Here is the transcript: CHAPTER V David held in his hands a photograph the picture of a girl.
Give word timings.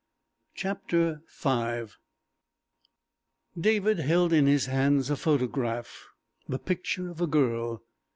CHAPTER 0.55 1.21
V 1.29 1.85
David 3.55 3.99
held 3.99 4.33
in 4.33 4.47
his 4.47 4.65
hands 4.65 5.11
a 5.11 5.15
photograph 5.15 6.07
the 6.49 6.57
picture 6.57 7.11
of 7.11 7.21
a 7.21 7.27
girl. 7.27 7.83